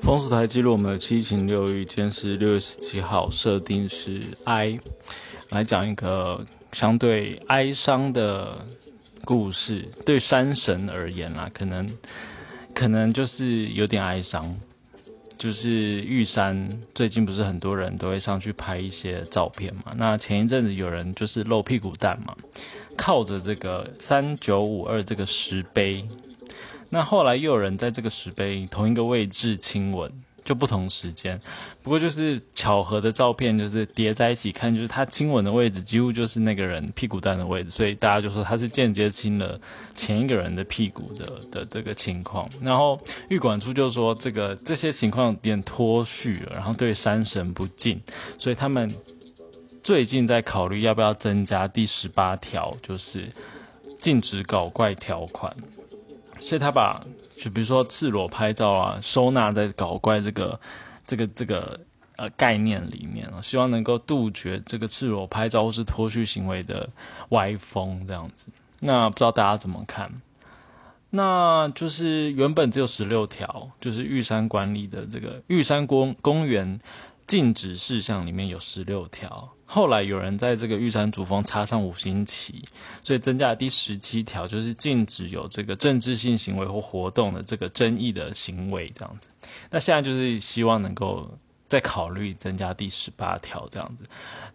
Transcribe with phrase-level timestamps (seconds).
[0.00, 4.78] 风俗台记录我们的七情六欲，今天是六月十七号，设定是哀，
[5.50, 6.42] 来讲一个
[6.72, 8.66] 相对哀伤的
[9.26, 9.86] 故事。
[10.06, 11.98] 对山神而言啦，可能
[12.74, 14.54] 可能就是有点哀伤。
[15.36, 19.92] 就是玉山最近不是很多人都会上去拍一些照片嘛？
[19.96, 22.34] 那前一阵子有人就是露屁股蛋嘛，
[22.96, 26.08] 靠着这个三九五二这个石碑。
[26.94, 30.12] 那后来又有人在这个石碑同一个位置亲吻，
[30.44, 31.40] 就不同时间，
[31.82, 39.58] 不过就是巧合的照片，就是叠在一起看，就是他亲吻的位置几乎就是那个人屁股蛋的位置，所以大家就说他是间接亲了
[39.94, 42.46] 前一个人的屁股的的这个情况。
[42.60, 43.00] 然后
[43.30, 47.98] 玉管处就说这个这些情况有点脱序了，然后对山神不敬，
[48.36, 48.94] 所以他们
[49.82, 53.30] 最近在考虑要不要增加第十八条，就是
[53.98, 55.56] 禁止搞怪条款。
[56.42, 57.00] 所以他把
[57.36, 60.60] 就比如说赤裸拍照啊，收纳在搞怪这个
[61.06, 61.78] 这个这个
[62.16, 66.88] 呃概念里面啊，希望能够杜绝这个赤裸拍照或是脱序行为的
[67.30, 68.48] 歪风这样子。
[68.80, 70.10] 那不知道大家怎么看？
[71.10, 76.78] 那就是原本只有十六条，就是玉山管理的这个玉山公公园
[77.32, 79.50] 禁止事项里面有十六条。
[79.64, 82.62] 后来有人在这个玉山主峰插上五星旗，
[83.02, 89.30] 所以增加了第十七条，就是禁止有这个政治性行为或活动的这个争议的行为这样子。
[89.70, 91.26] 那现在就是希望能够
[91.66, 94.04] 再考虑增加第十八条这样子。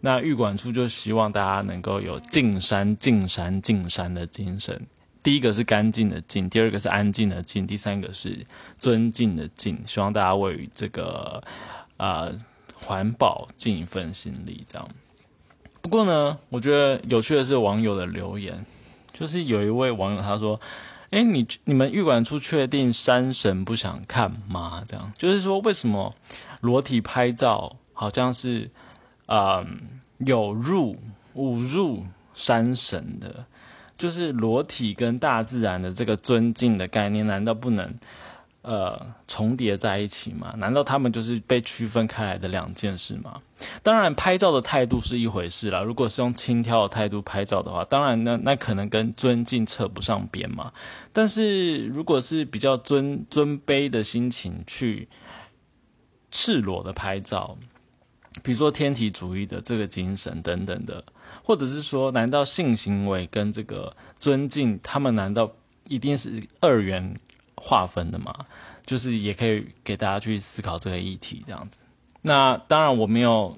[0.00, 4.80] 那玉管处就希望大家能够有进山、进山、进山的精神。
[5.20, 8.46] 第一个是干净的净，第二个是安静的静，第三个是
[8.78, 9.76] 尊敬的敬。
[9.84, 11.42] 希望大家位于这个
[11.96, 12.30] 啊
[12.80, 14.88] 环保尽一份心力，这样。
[15.82, 18.64] 不过呢，我觉得有趣的是网友的留言，
[19.12, 20.60] 就是有一位网友他说
[21.10, 24.84] ：“哎，你你们玉管处确定山神不想看吗？
[24.86, 26.14] 这样就是说，为什么
[26.60, 28.70] 裸体拍照好像是
[29.26, 29.80] 嗯
[30.18, 30.96] 有入
[31.36, 33.46] 侮入山神的？
[33.96, 37.94] 就是裸体跟大自然的这个尊敬的概念，难道不能？”
[38.62, 40.52] 呃，重叠在一起吗？
[40.58, 43.40] 难道他们就是被区分开来的两件事吗？
[43.82, 45.80] 当然，拍照的态度是一回事啦。
[45.80, 50.72] 如果是用轻佻的态度拍照的话，当然那那可能跟尊敬扯不上边嘛。
[51.12, 55.08] 但是如果是比较尊尊卑的心情去
[56.30, 57.56] 赤裸的拍照，
[58.42, 61.02] 比如说天体主义的这个精神等等的，
[61.42, 65.50] 或者是说，难道性行为跟这个尊敬，他们难道
[65.86, 67.18] 一定是二元？
[67.60, 68.34] 划分的嘛，
[68.86, 71.78] 就是也可以给大家去思考这个议题这样子。
[72.22, 73.56] 那当然我没有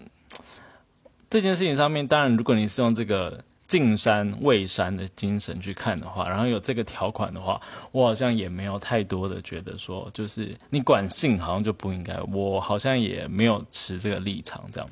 [1.28, 7.61] 这件事情上面，当然如果你是用这个敬山畏山的精神去看的话，然后有这个条款的话，
[7.93, 12.21] 我好像也没有太多的觉得说，就是你管性好像就不应该。
[12.32, 14.91] 我好像也没有持这个立场这样。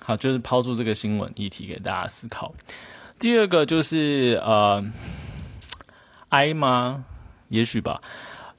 [0.00, 2.52] 好，就是抛出这个新闻议题给大家思考。
[3.18, 4.84] 第二个就是呃，
[6.30, 7.04] 哀吗？
[7.48, 8.00] 也许吧。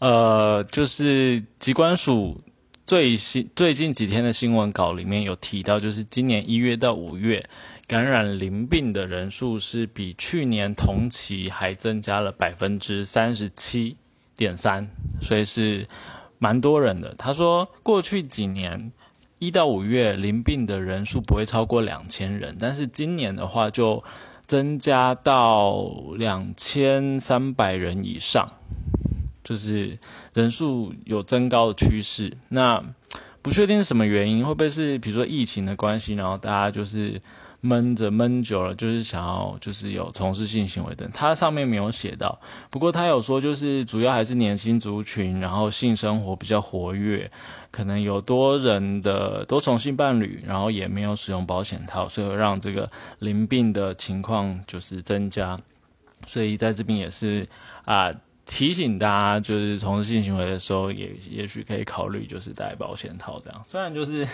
[0.01, 2.41] 呃，就是机关署
[2.87, 7.47] 最新最近几天的新闻稿里面有提到，就是今年一月到五月
[7.85, 13.95] 感染淋病的人数是比去年同期还增加了百分之三十七
[14.35, 14.89] 点三，
[15.21, 15.87] 所以是
[16.39, 17.13] 蛮多人的。
[17.15, 18.91] 他说，过去几年
[19.37, 24.03] 一到五月淋病的人数不会超过两千人，但是今年的话就
[24.47, 25.85] 增加到
[26.17, 28.51] 两千三百人以上。
[29.51, 29.99] 就是
[30.33, 32.81] 人数有增高的趋势，那
[33.41, 37.21] 不确定是什么原因，会不会是比如说疫情的关系，然后大家就是
[37.59, 41.09] 闷着闷久了，就是想要就是有从事性行为等。
[41.13, 42.39] 它上面没有写到，
[42.69, 47.29] 不过他有说就是主要还是年轻族群，然后性生活比较活跃，
[47.69, 52.89] 可能有多人的多重性伴侣，然后也没有使用保险套，所以让这个
[53.19, 55.59] 淋病的情况就是增加。
[56.25, 57.45] 所以在这边也是
[57.83, 58.13] 啊。
[58.45, 63.61] 提醒大家，就是从事性行为的时候，也也许可以考虑就是戴保险套这样。
[63.65, 64.27] 虽然就是，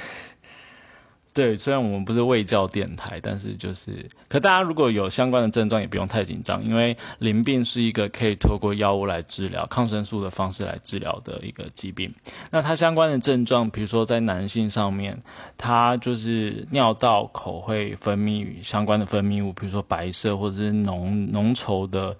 [1.33, 12.11] 对，虽然我们不是卫教电台，但是就是，可大家如果有相关的症状，也不用太紧张，因为淋病是一个可以透过药物来治疗、抗生素的方式来治疗的一个疾病。
[12.49, 15.21] 那它相关的症状，比如说在男性上面，
[15.57, 22.17] 它就是尿道口会分泌相关的分泌物，比如说白色或者是浓浓稠的。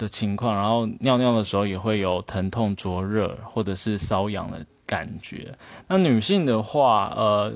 [0.00, 5.52] 的情况，然后尿尿的时候也会有疼痛、灼热或者是瘙痒的感觉。
[5.88, 7.52] 那女性的话，呃，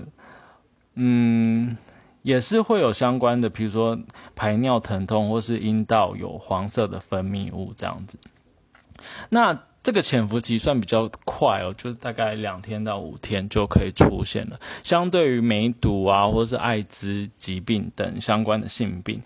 [0.96, 1.75] 嗯，
[2.20, 3.99] 也是会有相关的，比如说
[4.37, 8.19] 排尿疼痛，或是阴道有黄色的分泌物这样子。
[9.31, 14.61] 那这个潜伏期算比较快哦，就是大概两天到五天就可以出现了。
[14.82, 19.23] 相对于梅毒啊，或是艾滋疾病等相关的性病，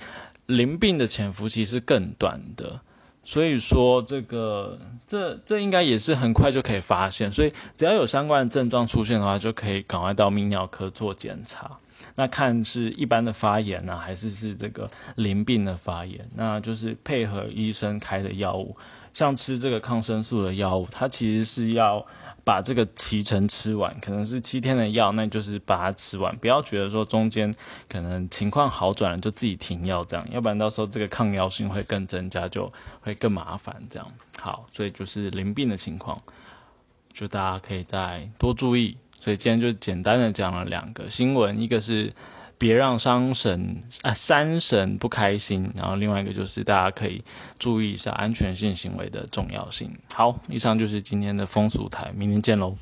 [0.47, 2.81] 淋病的潜伏期是更短的。
[3.29, 7.31] 所以说，这个这这应该也是很快就可以发现。
[7.31, 11.71] 所以只要有相关的症状出现的话，就可以赶快到泌尿科做检查。
[12.17, 16.27] 那看是一般的发炎呢，还是是这个淋病的发炎？
[16.35, 18.75] 那就是配合医生开的药物，
[19.13, 22.07] 像吃这个抗生素的药物，它其实是要
[22.49, 27.55] 把这个脐橙吃完，可能是七天的药，那就是把它吃完，不要觉得说中间
[27.87, 32.73] 可能情况好转了就自己停药这样，要不然到时候这个抗药性会更增加，就
[33.03, 34.13] 会更麻烦这样。
[34.41, 36.19] 好，所以就是淋病的情况，
[37.13, 38.97] 就大家可以再多注意。
[39.21, 42.11] 所以今天就简单的讲了两个新闻，一个是
[42.59, 47.23] 别让山神啊山神不开心，然后另外一个就是大家可以
[47.59, 49.91] 注意一下安全性行为的重要性。
[50.13, 52.77] 好，以上就是今天的风俗台，明天见喽。